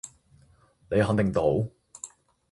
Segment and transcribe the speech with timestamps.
[0.89, 1.69] 你肯定到？